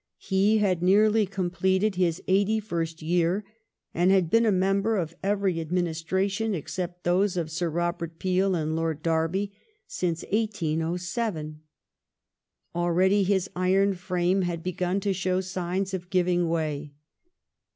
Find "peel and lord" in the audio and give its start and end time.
8.17-9.03